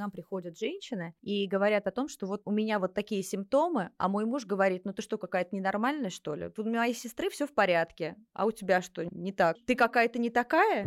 [0.00, 4.08] нам приходят женщины и говорят о том, что вот у меня вот такие симптомы, а
[4.08, 6.48] мой муж говорит, ну ты что, какая-то ненормальная, что ли?
[6.50, 9.56] Тут у моей сестры все в порядке, а у тебя что, не так?
[9.66, 10.86] Ты какая-то не такая?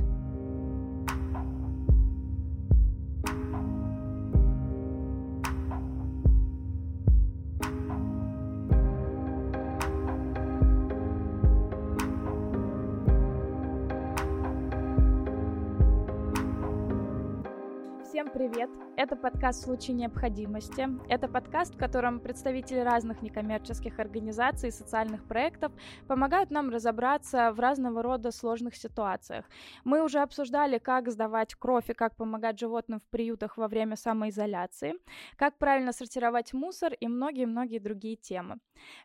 [18.13, 18.69] Всем привет!
[19.03, 20.87] Это подкаст «В случае необходимости».
[21.09, 25.73] Это подкаст, в котором представители разных некоммерческих организаций и социальных проектов
[26.07, 29.43] помогают нам разобраться в разного рода сложных ситуациях.
[29.83, 34.93] Мы уже обсуждали, как сдавать кровь и как помогать животным в приютах во время самоизоляции,
[35.35, 38.55] как правильно сортировать мусор и многие-многие другие темы.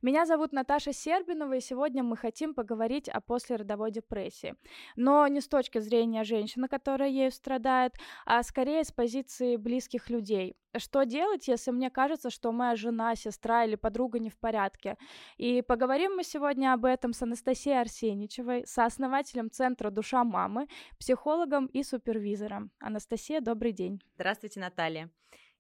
[0.01, 4.55] Меня зовут Наташа Сербинова, и сегодня мы хотим поговорить о послеродовой депрессии.
[4.95, 7.95] Но не с точки зрения женщины, которая ею страдает,
[8.27, 10.57] а скорее с позиции близких людей.
[10.77, 14.97] Что делать, если мне кажется, что моя жена, сестра или подруга не в порядке?
[15.37, 21.83] И поговорим мы сегодня об этом с Анастасией Арсеничевой, сооснователем Центра «Душа мамы», психологом и
[21.83, 22.71] супервизором.
[22.81, 24.01] Анастасия, добрый день.
[24.15, 25.11] Здравствуйте, Наталья.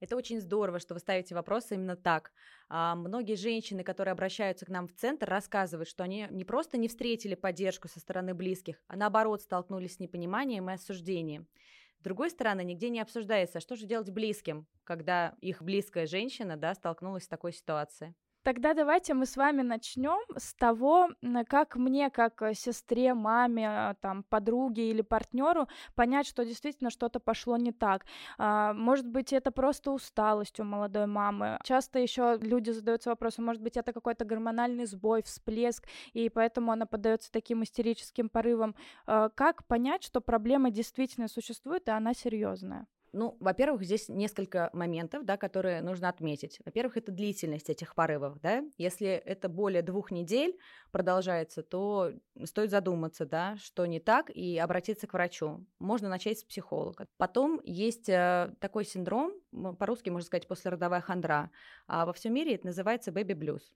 [0.00, 2.30] Это очень здорово, что вы ставите вопросы именно так.
[2.68, 6.86] А, многие женщины, которые обращаются к нам в центр, рассказывают, что они не просто не
[6.86, 11.48] встретили поддержку со стороны близких, а наоборот столкнулись с непониманием и осуждением.
[11.98, 16.74] С другой стороны, нигде не обсуждается, что же делать близким, когда их близкая женщина да,
[16.74, 18.14] столкнулась с такой ситуацией.
[18.42, 21.10] Тогда давайте мы с вами начнем с того,
[21.48, 27.20] как мне, как э, сестре, маме, а, там, подруге или партнеру понять, что действительно что-то
[27.20, 28.06] пошло не так.
[28.38, 31.58] А, может быть, это просто усталость у молодой мамы.
[31.64, 36.86] Часто еще люди задаются вопросом, может быть, это какой-то гормональный сбой, всплеск, и поэтому она
[36.86, 38.76] поддается таким истерическим порывам.
[39.06, 42.86] А, как понять, что проблема действительно существует, и она серьезная?
[43.12, 46.60] Ну, во-первых, здесь несколько моментов, да, которые нужно отметить.
[46.64, 48.64] Во-первых, это длительность этих порывов, да.
[48.76, 50.58] Если это более двух недель
[50.90, 52.12] продолжается, то
[52.44, 55.64] стоит задуматься, да, что не так, и обратиться к врачу.
[55.78, 57.06] Можно начать с психолога.
[57.16, 59.32] Потом есть э, такой синдром,
[59.78, 61.50] по-русски можно сказать послеродовая хандра,
[61.86, 63.72] а во всем мире это называется бэби-блюз.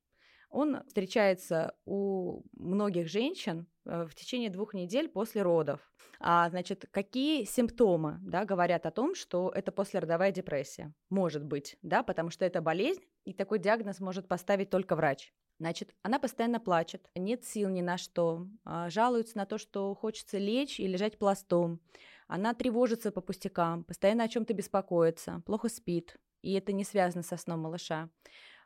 [0.50, 5.80] Он встречается у многих женщин в течение двух недель после родов.
[6.20, 10.94] А, значит, какие симптомы да, говорят о том, что это послеродовая депрессия?
[11.10, 15.32] Может быть, да, потому что это болезнь, и такой диагноз может поставить только врач.
[15.58, 20.38] Значит, она постоянно плачет, нет сил ни на что, а, жалуется на то, что хочется
[20.38, 21.80] лечь и лежать пластом.
[22.26, 27.36] Она тревожится по пустякам, постоянно о чем-то беспокоится, плохо спит, и это не связано со
[27.36, 28.10] сном малыша.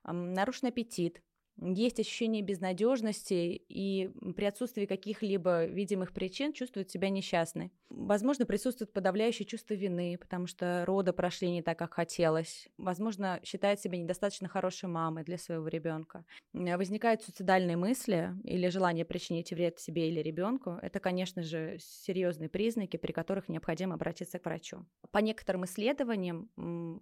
[0.05, 1.23] Нарушен аппетит,
[1.59, 7.73] есть ощущение безнадежности и при отсутствии каких-либо видимых причин чувствует себя несчастной.
[7.89, 12.69] Возможно, присутствует подавляющее чувство вины, потому что роды прошли не так, как хотелось.
[12.77, 16.25] Возможно, считает себя недостаточно хорошей мамой для своего ребенка.
[16.53, 20.79] Возникают суицидальные мысли или желание причинить вред себе или ребенку.
[20.83, 24.85] Это, конечно же, серьезные признаки, при которых необходимо обратиться к врачу.
[25.13, 26.51] По некоторым исследованиям,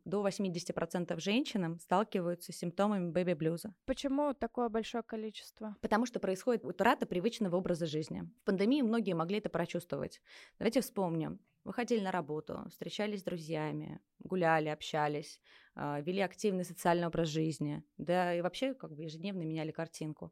[0.04, 3.75] до 80% женщин сталкиваются с симптомами бэби-блюза.
[3.87, 5.75] Почему такое большое количество?
[5.81, 8.28] Потому что происходит утрата привычного образа жизни.
[8.43, 10.21] В пандемии многие могли это прочувствовать.
[10.59, 11.41] Давайте вспомним.
[11.65, 15.41] Выходили на работу, встречались с друзьями, гуляли, общались,
[15.75, 20.31] а, вели активный социальный образ жизни, да и вообще как бы ежедневно меняли картинку.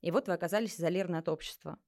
[0.00, 1.80] И вот вы оказались изолированы от общества.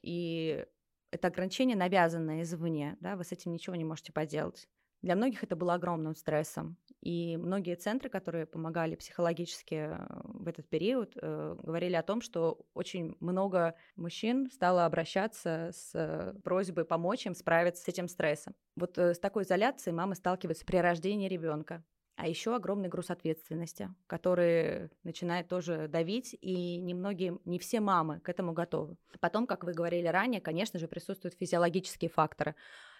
[0.00, 0.64] И
[1.10, 4.70] это ограничение навязанное извне, да, вы с этим ничего не можете поделать.
[5.02, 6.78] Для многих это было огромным стрессом.
[7.00, 12.66] И многие центры, которые помогали психологически э, в этот период, э, говорили о том, что
[12.74, 18.54] очень много мужчин стало обращаться с э, просьбой помочь им справиться с этим стрессом.
[18.76, 21.82] Вот с такой изоляцией мама сталкивается при рождении ребенка.
[22.16, 28.28] А еще огромный груз ответственности, который начинает тоже давить, и немногие, не все мамы к
[28.28, 28.98] этому готовы.
[29.20, 32.56] Потом, как вы говорили ранее, конечно же, присутствуют физиологические факторы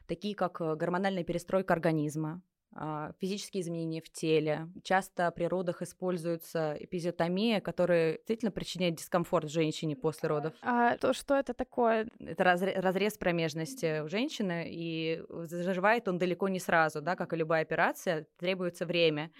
[0.06, 2.42] такие как гормональная перестройка организма,
[3.20, 4.68] физические изменения в теле.
[4.82, 10.54] Часто при родах используется эпизиотомия, которая действительно причиняет дискомфорт женщине после родов.
[10.62, 12.08] А то что это такое?
[12.20, 17.36] Это разрез, разрез промежности у женщины, и заживает он далеко не сразу, да, как и
[17.36, 19.30] любая операция, требуется время.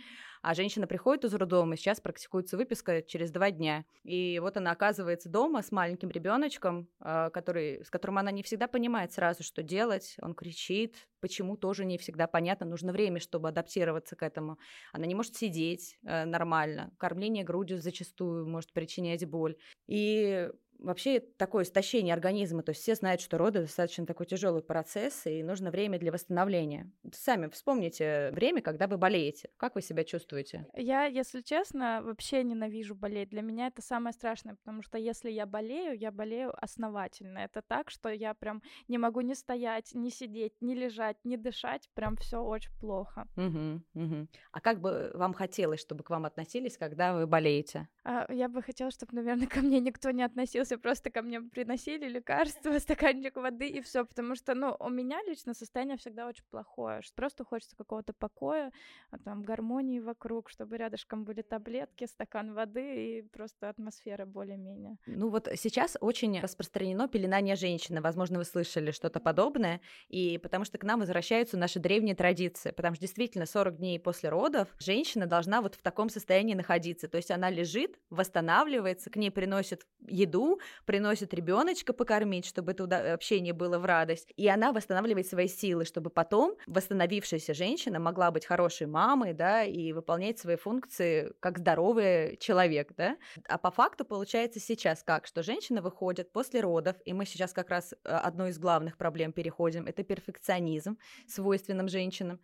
[0.43, 3.85] А женщина приходит из роддома, сейчас практикуется выписка через два дня.
[4.05, 8.67] И вот она оказывается дома с маленьким ребеночком, а, который, с которым она не всегда
[8.67, 10.17] понимает сразу, что делать.
[10.23, 12.65] Он кричит, почему тоже не всегда понятно.
[12.65, 14.59] Нужно время, чтобы адаптироваться к этому.
[14.93, 16.93] Она не может сидеть э, нормально.
[16.99, 19.57] Кормление грудью зачастую может причинять боль.
[19.87, 20.51] И
[20.83, 25.43] вообще такое истощение организма, то есть все знают, что роды достаточно такой тяжелый процесс, и
[25.43, 26.91] нужно время для восстановления.
[27.13, 29.51] Сами вспомните время, когда вы болеете.
[29.57, 30.67] Как вы себя чувствуете?
[30.75, 33.31] Я, если честно, вообще ненавижу болеть.
[33.31, 37.39] Для меня это самое страшное, потому что если я болею, я болею основательно.
[37.39, 41.89] Это так, что я прям не могу ни стоять, ни сидеть, ни лежать, ни дышать.
[41.95, 43.27] Прям все очень плохо.
[43.37, 44.29] Угу, угу.
[44.53, 47.89] А как бы вам хотелось, чтобы к вам относились, когда вы болеете?
[48.05, 52.09] А, я бы хотела, чтобы, наверное, ко мне никто не относился, просто ко мне приносили
[52.09, 57.03] лекарства, стаканчик воды и все, потому что, ну, у меня лично состояние всегда очень плохое,
[57.03, 58.73] что просто хочется какого-то покоя,
[59.11, 64.97] а, там, гармонии вокруг, чтобы рядышком были таблетки, стакан воды и просто атмосфера более-менее.
[65.07, 70.79] Ну вот сейчас очень распространено пеленание женщины, возможно, вы слышали что-то подобное, и потому что
[70.79, 75.61] к нам возвращаются наши древние традиции, потому что действительно 40 дней после родов женщина должна
[75.61, 81.35] вот в таком состоянии находиться, то есть она лежит, восстанавливается, к ней приносят еду, приносят
[81.35, 86.57] ребеночка покормить, чтобы это общение было в радость, и она восстанавливает свои силы, чтобы потом
[86.67, 93.17] восстановившаяся женщина могла быть хорошей мамой, да, и выполнять свои функции как здоровый человек, да.
[93.49, 97.71] А по факту получается сейчас как, что женщина выходит после родов, и мы сейчас как
[97.71, 102.41] раз э, одной из главных проблем переходим, это перфекционизм, свойственным женщинам.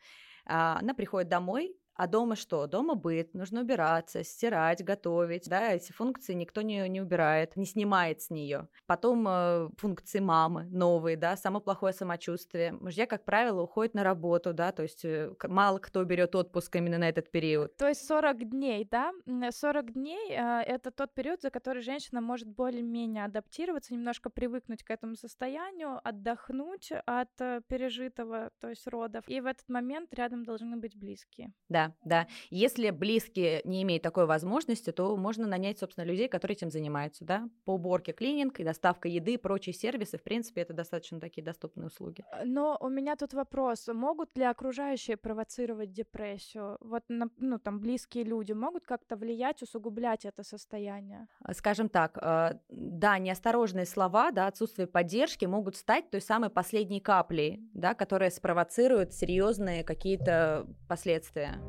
[0.46, 2.66] А, она приходит домой, а дома что?
[2.66, 5.48] Дома быт, нужно убираться, стирать, готовить.
[5.48, 8.68] Да, эти функции никто не, не убирает, не снимает с нее.
[8.86, 12.72] Потом э, функции мамы новые, да, самое плохое самочувствие.
[12.72, 16.98] Мужья, как правило, уходят на работу, да, то есть э, мало кто берет отпуск именно
[16.98, 17.76] на этот период.
[17.76, 19.12] То есть 40 дней, да?
[19.50, 24.90] 40 дней э, это тот период, за который женщина может более-менее адаптироваться, немножко привыкнуть к
[24.90, 29.24] этому состоянию, отдохнуть от э, пережитого, то есть родов.
[29.26, 31.52] И в этот момент рядом должны быть близкие.
[31.68, 36.70] Да, да, Если близкие не имеют такой возможности, то можно нанять, собственно, людей, которые этим
[36.70, 40.18] занимаются, да, по уборке, клининг и доставка еды и прочие сервисы.
[40.18, 42.24] В принципе, это достаточно такие доступные услуги.
[42.32, 43.88] Э, но у меня тут вопрос.
[43.88, 46.76] Могут ли окружающие провоцировать депрессию?
[46.80, 51.28] Вот, ну, там, близкие люди могут как-то влиять, усугублять это состояние?
[51.46, 57.00] Э, скажем так, э, да, неосторожные слова, да, отсутствие поддержки могут стать той самой последней
[57.00, 61.60] каплей, да, которая спровоцирует серьезные какие-то последствия.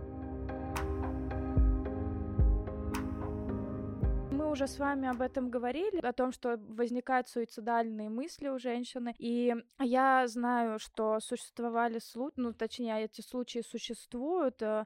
[4.57, 9.13] Уже с вами об этом говорили, о том, что возникают суицидальные мысли у женщины.
[9.19, 14.85] И я знаю, что существовали случаи, ну, точнее, эти случаи существуют, э,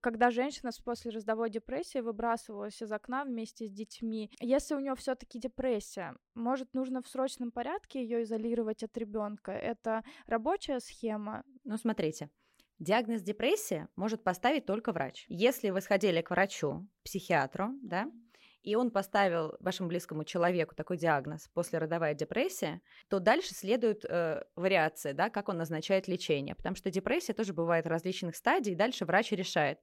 [0.00, 4.30] когда женщина после раздовой депрессии выбрасывалась из окна вместе с детьми.
[4.40, 9.52] Если у нее все-таки депрессия, может, нужно в срочном порядке ее изолировать от ребенка?
[9.52, 11.44] Это рабочая схема?
[11.64, 12.30] Ну, смотрите.
[12.78, 15.26] Диагноз депрессия может поставить только врач.
[15.28, 18.10] Если вы сходили к врачу, психиатру, да,
[18.62, 24.42] и он поставил вашему близкому человеку такой диагноз после родовая депрессия, то дальше следует э,
[24.56, 29.04] вариации, да, как он назначает лечение, потому что депрессия тоже бывает различных стадий, и дальше
[29.04, 29.78] врач решает,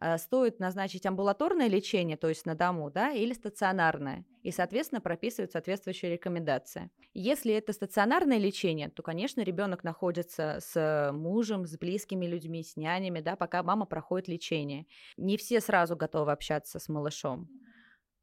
[0.00, 5.52] э, стоит назначить амбулаторное лечение, то есть на дому, да, или стационарное, и, соответственно, прописывают
[5.52, 6.90] соответствующие рекомендации.
[7.14, 13.20] Если это стационарное лечение, то, конечно, ребенок находится с мужем, с близкими людьми, с нянями,
[13.20, 14.86] да, пока мама проходит лечение.
[15.18, 17.48] Не все сразу готовы общаться с малышом.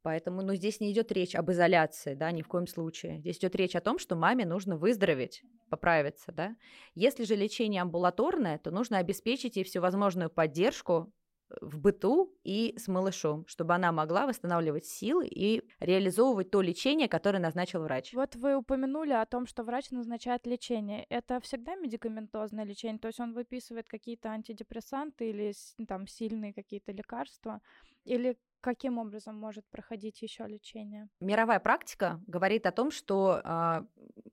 [0.02, 3.18] Поэтому, ну, здесь не идет речь об изоляции, да, ни в коем случае.
[3.20, 6.56] Здесь идет речь о том, что маме нужно выздороветь, поправиться, да.
[6.94, 11.12] Если же лечение амбулаторное, то нужно обеспечить ей всевозможную поддержку
[11.60, 17.38] в быту и с малышом, чтобы она могла восстанавливать силы и реализовывать то лечение, которое
[17.38, 18.12] назначил врач.
[18.14, 21.04] Вот вы упомянули о том, что врач назначает лечение.
[21.08, 25.52] Это всегда медикаментозное лечение, то есть он выписывает какие-то антидепрессанты или
[25.86, 27.60] там сильные какие-то лекарства,
[28.04, 31.08] или каким образом может проходить еще лечение?
[31.20, 33.82] Мировая практика говорит о том, что э,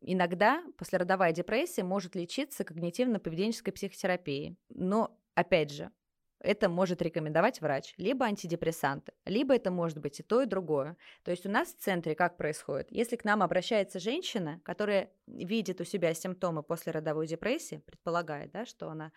[0.01, 4.57] иногда послеродовая депрессия может лечиться когнитивно-поведенческой психотерапией.
[4.69, 5.91] Но, опять же,
[6.39, 10.97] это может рекомендовать врач, либо антидепрессанты, либо это может быть и то, и другое.
[11.23, 12.87] То есть у нас в центре как происходит?
[12.91, 18.65] Если к нам обращается женщина, которая видит у себя симптомы после родовой депрессии, предполагает, да,
[18.65, 19.11] что она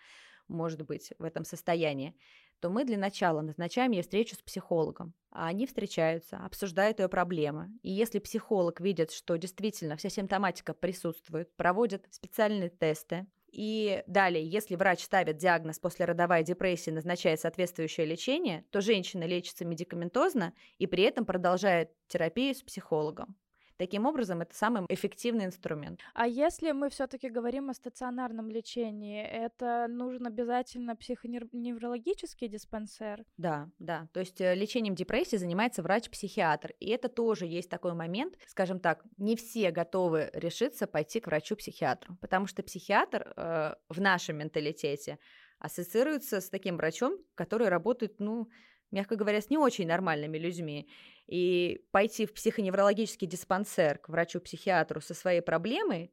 [0.47, 2.15] может быть в этом состоянии,
[2.59, 5.13] то мы для начала назначаем ей встречу с психологом.
[5.31, 7.71] А они встречаются, обсуждают ее проблемы.
[7.81, 14.75] И если психолог видит, что действительно вся симптоматика присутствует, проводят специальные тесты, и далее, если
[14.75, 21.03] врач ставит диагноз после родовой депрессии, назначает соответствующее лечение, то женщина лечится медикаментозно и при
[21.03, 23.35] этом продолжает терапию с психологом.
[23.81, 26.01] Таким образом, это самый эффективный инструмент.
[26.13, 33.25] А если мы все-таки говорим о стационарном лечении, это нужен обязательно психоневрологический диспансер?
[33.37, 34.07] Да, да.
[34.13, 36.75] То есть э, лечением депрессии занимается врач-психиатр.
[36.79, 42.17] И это тоже есть такой момент, скажем так, не все готовы решиться пойти к врачу-психиатру,
[42.21, 45.17] потому что психиатр э, в нашем менталитете
[45.57, 48.47] ассоциируется с таким врачом, который работает, ну,
[48.91, 50.87] мягко говоря, с не очень нормальными людьми.
[51.31, 56.11] И пойти в психоневрологический диспансер к врачу-психиатру со своей проблемой,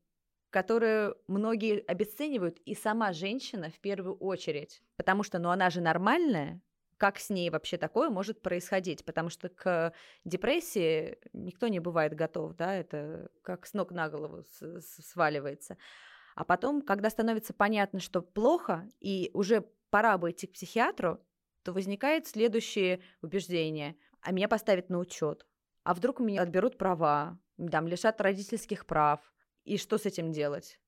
[0.50, 4.80] которую многие обесценивают, и сама женщина в первую очередь.
[4.96, 6.62] Потому что, ну, она же нормальная,
[6.98, 9.92] как с ней вообще такое может происходить, потому что к
[10.24, 15.78] депрессии никто не бывает готов, да, это как с ног на голову сваливается.
[16.36, 21.18] А потом, когда становится понятно, что плохо, и уже пора бы идти к психиатру,
[21.64, 23.96] то возникает следующее убеждение.
[24.20, 25.46] А меня поставят на учет.
[25.84, 27.38] А вдруг у меня отберут права,
[27.70, 29.20] там, лишат родительских прав.
[29.64, 30.78] И что с этим делать?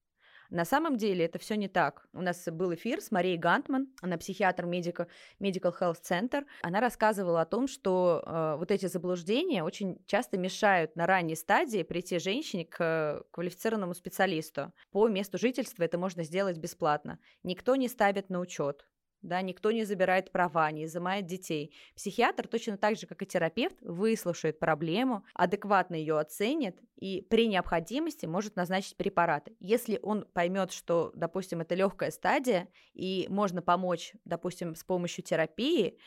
[0.51, 2.07] На самом деле это все не так.
[2.13, 5.07] У нас был эфир с Марией Гантман, она психиатр Medical,
[5.39, 6.45] Medical Health Center.
[6.63, 11.85] Она рассказывала о том, что э, вот эти заблуждения очень часто мешают на ранней стадии
[11.85, 14.73] прийти женщине к квалифицированному специалисту.
[14.91, 17.21] По месту жительства это можно сделать бесплатно.
[17.45, 18.90] Никто не ставит на учет
[19.23, 21.75] да, никто не забирает права, не изымает детей.
[21.95, 28.27] Психиатр точно так же, как и терапевт, выслушает проблему, адекватно ее оценит и при необходимости
[28.27, 29.55] может назначить препараты.
[29.61, 35.99] Если он поймет, что, допустим, это легкая стадия и можно помочь, допустим, с помощью терапии,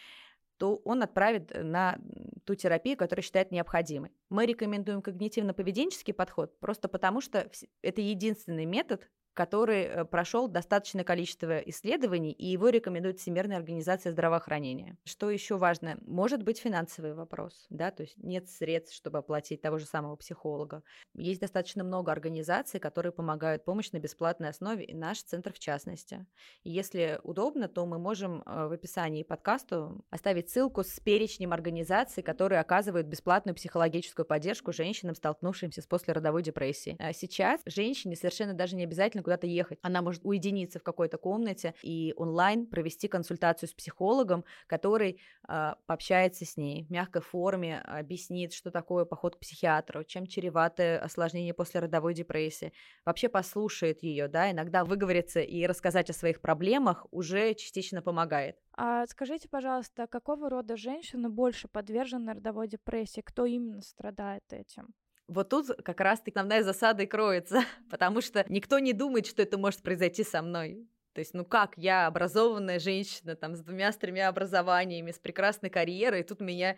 [0.58, 2.00] то он отправит на
[2.46, 4.12] ту терапию, которую считает необходимой.
[4.30, 7.50] Мы рекомендуем когнитивно-поведенческий подход просто потому, что
[7.82, 14.98] это единственный метод, который э, прошел достаточное количество исследований, и его рекомендует Всемирная организация здравоохранения.
[15.06, 15.98] Что еще важно?
[16.06, 20.84] Может быть финансовый вопрос, да, то есть нет средств, чтобы оплатить того же самого психолога.
[21.16, 26.26] Есть достаточно много организаций, которые помогают помощь на бесплатной основе, и наш центр в частности.
[26.64, 32.60] Если удобно, то мы можем э, в описании подкасту оставить ссылку с перечнем организаций, которые
[32.60, 36.98] оказывают бесплатную психологическую поддержку женщинам, столкнувшимся с послеродовой депрессией.
[37.00, 39.80] А сейчас женщине совершенно даже не обязательно куда-то ехать.
[39.82, 46.46] Она может уединиться в какой-то комнате и онлайн провести консультацию с психологом, который э, пообщается
[46.46, 51.80] с ней в мягкой форме, объяснит, что такое поход к психиатру, чем чреваты осложнения после
[51.80, 52.74] родовой депрессии.
[53.06, 58.58] Вообще послушает ее, да, иногда выговориться и рассказать о своих проблемах уже частично помогает.
[58.76, 63.22] А скажите, пожалуйста, какого рода женщины больше подвержены родовой депрессии?
[63.22, 64.94] Кто именно страдает этим?
[65.28, 69.58] Вот тут как раз-таки основная засада и кроется, потому что никто не думает, что это
[69.58, 70.88] может произойти со мной.
[71.14, 75.70] То есть, ну как, я образованная женщина, там, с двумя, с тремя образованиями, с прекрасной
[75.70, 76.76] карьерой, и тут меня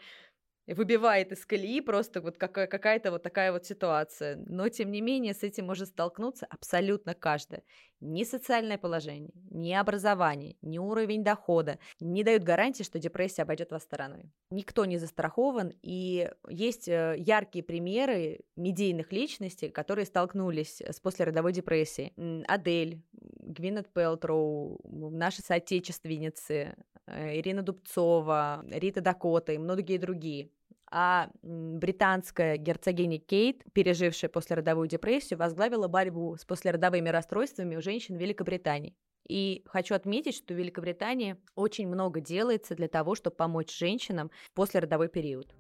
[0.68, 4.38] выбивает из колеи просто вот какая-то вот такая вот ситуация.
[4.48, 7.64] Но, тем не менее, с этим может столкнуться абсолютно каждая.
[8.02, 13.84] Ни социальное положение, ни образование, ни уровень дохода не дают гарантии, что депрессия обойдет вас
[13.84, 14.32] стороной.
[14.50, 22.14] Никто не застрахован, и есть э, яркие примеры медийных личностей, которые столкнулись с послеродовой депрессией.
[22.48, 26.76] Адель, Гвинет Пелтроу, наши соотечественницы,
[27.08, 30.50] Ирина Дубцова, Рита Дакота и многие другие
[30.92, 38.96] а британская герцогиня Кейт, пережившая послеродовую депрессию, возглавила борьбу с послеродовыми расстройствами у женщин Великобритании.
[39.28, 44.54] И хочу отметить, что в Великобритании очень много делается для того, чтобы помочь женщинам в
[44.54, 45.54] послеродовой период.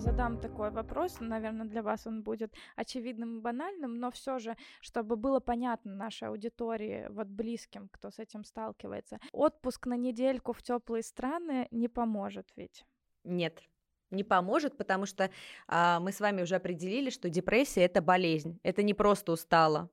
[0.00, 5.16] Задам такой вопрос, наверное, для вас он будет очевидным и банальным, но все же, чтобы
[5.16, 11.02] было понятно нашей аудитории, вот близким, кто с этим сталкивается, отпуск на недельку в теплые
[11.02, 12.84] страны не поможет ведь?
[13.24, 13.62] Нет,
[14.10, 15.30] не поможет, потому что
[15.68, 19.90] а, мы с вами уже определили, что депрессия это болезнь, это не просто устало.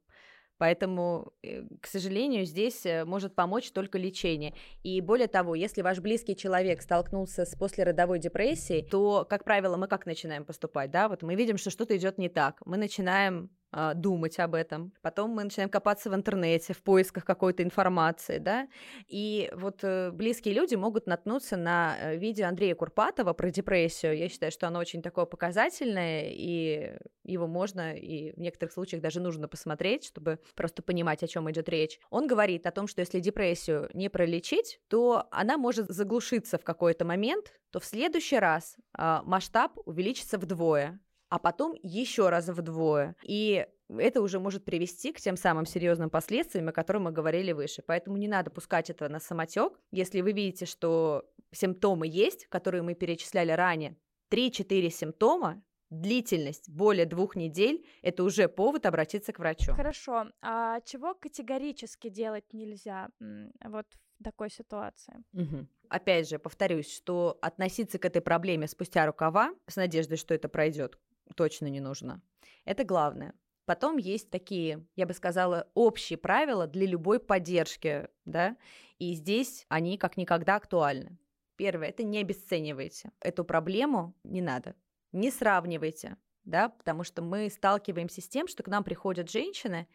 [0.59, 4.53] Поэтому, э, к сожалению, здесь э, может помочь только лечение.
[4.83, 9.87] И более того, если ваш близкий человек столкнулся с послеродовой депрессией, то, как правило, мы
[9.87, 11.07] как начинаем поступать, да?
[11.07, 12.61] Вот мы видим, что что-то идет не так.
[12.65, 14.93] Мы начинаем а, думать об этом.
[15.01, 18.67] Потом мы начинаем копаться в интернете, в поисках какой-то информации, да.
[19.07, 24.17] И вот э, близкие люди могут наткнуться на э, видео Андрея Курпатова про депрессию.
[24.17, 29.19] Я считаю, что оно очень такое показательное, и его можно и в некоторых случаях даже
[29.19, 31.99] нужно посмотреть, чтобы просто понимать, о чем идет речь.
[32.09, 37.05] Он говорит о том, что если депрессию не пролечить, то она может заглушиться в какой-то
[37.05, 40.99] момент, то в следующий раз э, масштаб увеличится вдвое
[41.29, 43.15] а потом еще раз вдвое.
[43.23, 47.81] И это уже может привести к тем самым серьезным последствиям, о которых мы говорили выше.
[47.85, 49.79] Поэтому не надо пускать это на самотек.
[49.91, 53.95] Если вы видите, что симптомы есть, которые мы перечисляли ранее,
[54.31, 59.73] 3-4 симптома, длительность более двух недель, это уже повод обратиться к врачу.
[59.73, 60.27] Хорошо.
[60.41, 63.87] А чего категорически делать нельзя вот
[64.19, 65.15] в такой ситуации?
[65.33, 65.67] Угу.
[65.89, 70.99] Опять же, повторюсь, что относиться к этой проблеме спустя рукава с надеждой, что это пройдет,
[71.35, 72.21] точно не нужно.
[72.65, 73.33] Это главное.
[73.65, 78.57] Потом есть такие, я бы сказала, общие правила для любой поддержки, да,
[78.97, 81.19] и здесь они как никогда актуальны.
[81.55, 83.11] Первое, это не обесценивайте.
[83.19, 84.75] Эту проблему не надо.
[85.11, 89.87] Не сравнивайте, да, потому что мы сталкиваемся с тем, что к нам приходят женщины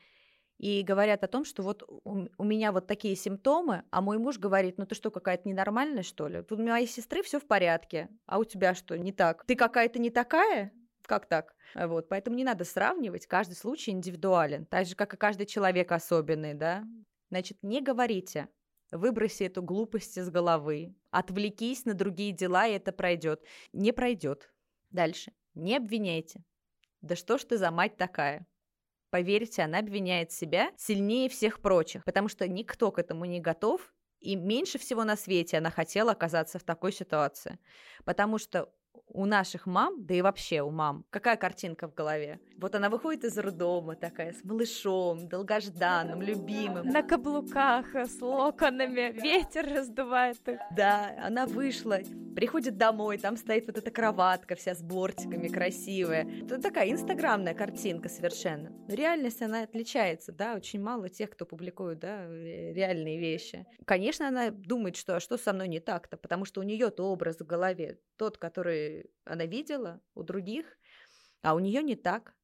[0.58, 4.78] и говорят о том, что вот у, меня вот такие симптомы, а мой муж говорит,
[4.78, 6.42] ну ты что, какая-то ненормальная, что ли?
[6.42, 9.44] Тут у моей сестры все в порядке, а у тебя что, не так?
[9.46, 10.72] Ты какая-то не такая?
[11.06, 11.54] Как так?
[11.74, 16.54] Вот, поэтому не надо сравнивать, каждый случай индивидуален, так же, как и каждый человек особенный,
[16.54, 16.84] да?
[17.30, 18.48] Значит, не говорите,
[18.90, 23.42] выброси эту глупость из головы, отвлекись на другие дела, и это пройдет.
[23.72, 24.52] Не пройдет.
[24.90, 25.32] Дальше.
[25.54, 26.44] Не обвиняйте.
[27.00, 28.46] Да что ж ты за мать такая?
[29.10, 34.36] Поверьте, она обвиняет себя сильнее всех прочих, потому что никто к этому не готов, и
[34.36, 37.58] меньше всего на свете она хотела оказаться в такой ситуации.
[38.04, 38.72] Потому что
[39.14, 42.40] у наших мам, да и вообще у мам, какая картинка в голове?
[42.58, 46.86] Вот она выходит из роддома такая, с малышом, долгожданным, любимым.
[46.88, 50.58] На каблуках, с локонами, ветер раздувает их.
[50.76, 51.98] Да, она вышла,
[52.34, 56.28] приходит домой, там стоит вот эта кроватка вся с бортиками, красивая.
[56.42, 58.70] Это такая инстаграмная картинка совершенно.
[58.88, 63.66] Но реальность, она отличается, да, очень мало тех, кто публикует, да, реальные вещи.
[63.84, 67.38] Конечно, она думает, что а что со мной не так-то, потому что у нее-то образ
[67.38, 70.66] в голове, тот, который она видела у других,
[71.42, 72.34] а у нее не так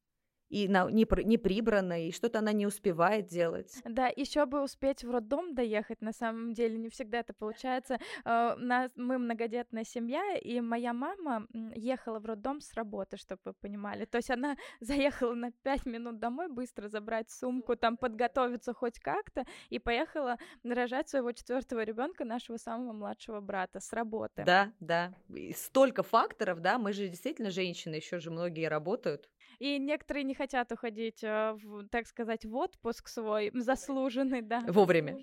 [0.51, 3.81] и на, не, не прибрано, и что-то она не успевает делать.
[3.85, 7.97] Да, еще бы успеть в роддом доехать, на самом деле, не всегда это получается.
[8.25, 13.53] Uh, нас, мы многодетная семья, и моя мама ехала в роддом с работы, чтобы вы
[13.53, 14.03] понимали.
[14.03, 19.45] То есть она заехала на пять минут домой, быстро забрать сумку, там подготовиться хоть как-то,
[19.69, 24.43] и поехала рожать своего четвертого ребенка, нашего самого младшего брата, с работы.
[24.45, 25.13] Да, да.
[25.33, 29.29] И столько факторов, да, мы же действительно женщины, еще же многие работают.
[29.61, 34.61] И некоторые не хотят уходить, э, в, так сказать, в отпуск свой заслуженный, да.
[34.67, 35.15] Вовремя.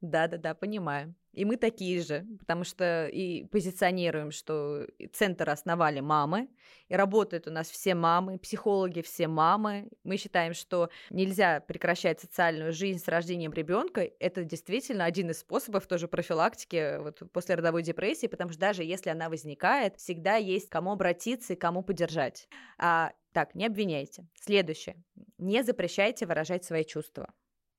[0.00, 1.14] Да-да-да, понимаю.
[1.32, 6.48] И мы такие же, потому что и позиционируем, что центр основали мамы,
[6.88, 9.88] и работают у нас все мамы, психологи все мамы.
[10.04, 14.08] Мы считаем, что нельзя прекращать социальную жизнь с рождением ребенка.
[14.20, 19.10] Это действительно один из способов тоже профилактики вот, после родовой депрессии, потому что даже если
[19.10, 22.48] она возникает, всегда есть кому обратиться и кому поддержать.
[22.78, 24.26] А, так, не обвиняйте.
[24.34, 24.96] Следующее.
[25.38, 27.32] Не запрещайте выражать свои чувства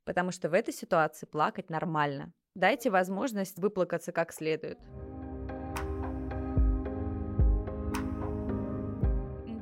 [0.09, 2.33] потому что в этой ситуации плакать нормально.
[2.55, 4.79] Дайте возможность выплакаться как следует.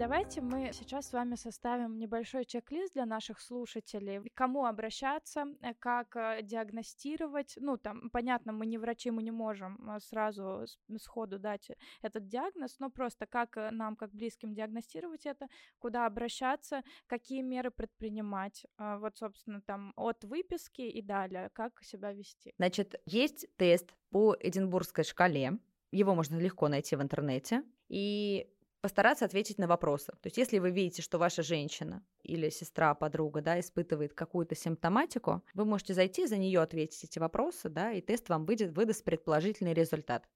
[0.10, 4.22] Давайте мы сейчас с вами составим небольшой чек-лист для наших слушателей.
[4.30, 7.58] К кому обращаться, э, как э, диагностировать.
[7.60, 10.66] Ну, там, понятно, мы не врачи, мы не можем э, сразу
[10.98, 17.42] сходу дать этот диагноз, но просто как нам, как близким, диагностировать это, куда обращаться, какие
[17.42, 18.66] меры предпринимать.
[18.78, 22.54] Вот, собственно, там от выписки и далее, как себя вести.
[22.58, 25.60] Значит, есть тест по Эдинбургской шкале.
[25.92, 27.64] Его можно легко найти в интернете.
[27.90, 28.50] И
[28.82, 30.12] постараться ответить на вопросы.
[30.22, 35.44] То есть если вы видите, что ваша женщина или сестра, подруга, да, испытывает какую-то симптоматику,
[35.54, 39.74] вы можете зайти за нее ответить эти вопросы, да, и тест вам выйдет, выдаст предположительный
[39.74, 40.28] результат.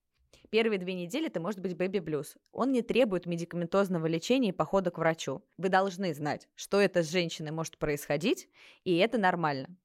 [0.50, 2.36] Первые две недели это может быть бэби-блюз.
[2.52, 5.44] Он не требует медикаментозного лечения и похода к врачу.
[5.58, 8.50] Вы должны знать, что это с женщиной может происходить,
[8.84, 9.76] и это нормально.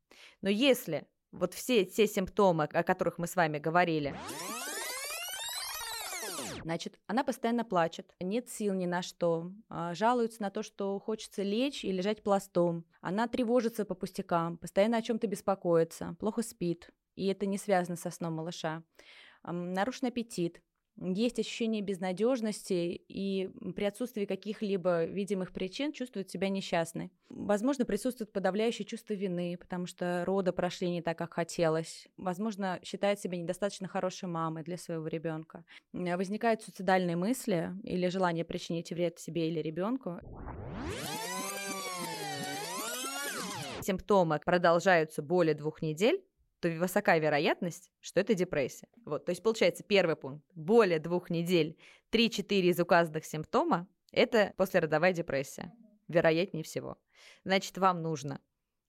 [0.41, 4.15] Но если вот все те симптомы, о которых мы с вами говорили,
[6.67, 11.45] Значит, она постоянно плачет, нет сил ни на что, а, жалуется на то, что хочется
[11.45, 12.85] лечь и лежать пластом.
[13.01, 18.11] Она тревожится по пустякам, постоянно о чем-то беспокоится, плохо спит, и это не связано со
[18.11, 18.83] сном малыша.
[19.45, 20.61] Нарушен аппетит,
[20.99, 27.13] есть ощущение безнадежности и при отсутствии каких-либо видимых причин чувствует себя несчастной.
[27.29, 32.09] Возможно, присутствует подавляющее чувство вины, потому что роды прошли не так, как хотелось.
[32.17, 35.65] Возможно, считает себя недостаточно хорошей мамой для своего ребенка.
[35.93, 40.21] Возникают суицидальные мысли или желание причинить вред себе или ребенку.
[43.83, 46.21] Симптомы продолжаются более двух недель,
[46.61, 48.89] то высока вероятность, что это депрессия.
[49.05, 50.45] Вот, то есть получается первый пункт.
[50.55, 51.79] Более двух недель
[52.13, 55.73] 3-4 из указанных симптома– это послеродовая депрессия.
[56.09, 56.99] Вероятнее всего.
[57.45, 58.41] Значит, вам нужно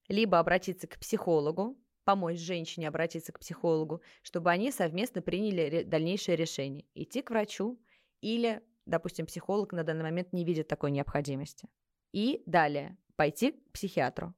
[0.07, 6.85] либо обратиться к психологу, помочь женщине обратиться к психологу, чтобы они совместно приняли дальнейшее решение.
[6.93, 7.79] Идти к врачу
[8.21, 11.67] или, допустим, психолог на данный момент не видит такой необходимости.
[12.13, 14.33] И далее пойти к психиатру,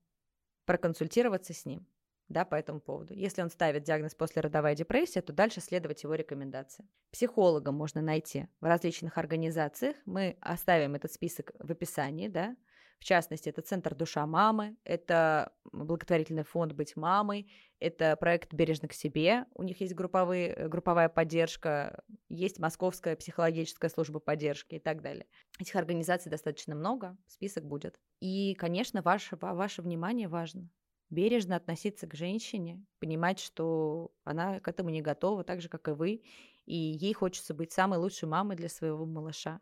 [0.65, 1.85] проконсультироваться с ним
[2.29, 3.13] да, по этому поводу.
[3.13, 6.87] Если он ставит диагноз послеродовая депрессия, то дальше следовать его рекомендации.
[7.11, 9.95] Психолога можно найти в различных организациях.
[10.05, 12.55] Мы оставим этот список в описании, да.
[12.99, 18.93] В частности, это Центр «Душа мамы», это благотворительный фонд «Быть мамой», это проект «Бережно к
[18.93, 25.01] себе», у них есть групповые, э, групповая поддержка, есть Московская психологическая служба поддержки и так
[25.01, 25.27] далее.
[25.59, 27.97] Этих организаций достаточно много, список будет.
[28.19, 30.69] И, конечно, ваше, ваше внимание важно
[31.09, 35.91] бережно относиться к женщине, понимать, что она к этому не готова, так же, как и
[35.91, 36.23] вы,
[36.65, 39.61] и ей хочется быть самой лучшей мамой для своего малыша.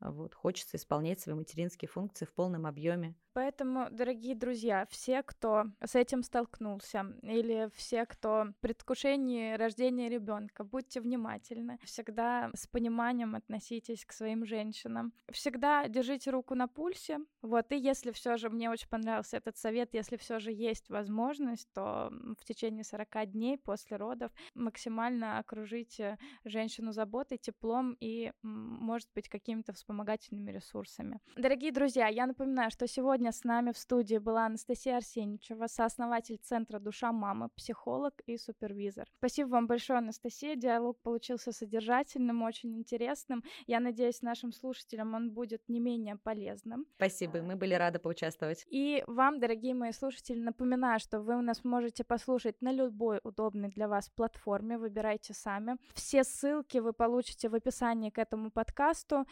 [0.00, 3.14] Вот, хочется исполнять свои материнские функции в полном объеме.
[3.32, 10.64] Поэтому, дорогие друзья, все, кто с этим столкнулся, или все, кто в предвкушении рождения ребенка,
[10.64, 11.78] будьте внимательны.
[11.84, 15.12] Всегда с пониманием относитесь к своим женщинам.
[15.30, 17.18] Всегда держите руку на пульсе.
[17.40, 21.68] Вот, и если все же мне очень понравился этот совет, если все же есть возможность,
[21.72, 29.28] то в течение 40 дней после родов максимально окружите женщину заботой, теплом и, может быть,
[29.28, 31.18] какими-то вспомогательными ресурсами.
[31.36, 36.78] Дорогие друзья, я напоминаю, что сегодня с нами в студии была Анастасия Арсеньевичева, сооснователь Центра
[36.78, 39.08] «Душа мамы», психолог и супервизор.
[39.18, 40.54] Спасибо вам большое, Анастасия.
[40.54, 43.42] Диалог получился содержательным, очень интересным.
[43.66, 46.86] Я надеюсь, нашим слушателям он будет не менее полезным.
[46.94, 48.66] Спасибо, мы были рады поучаствовать.
[48.70, 53.70] И вам, дорогие мои слушатели, напоминаю, что вы у нас можете послушать на любой удобной
[53.70, 54.78] для вас платформе.
[54.78, 55.76] Выбирайте сами.
[55.94, 59.26] Все ссылки вы получите в описании к этому подкасту.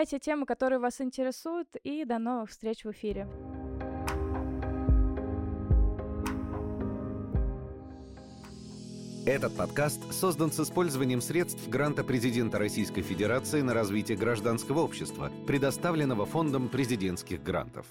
[0.00, 3.28] Предлагайте темы, которые вас интересуют, и до новых встреч в эфире.
[9.26, 16.24] Этот подкаст создан с использованием средств гранта президента Российской Федерации на развитие гражданского общества, предоставленного
[16.24, 17.84] Фондом президентских грантов.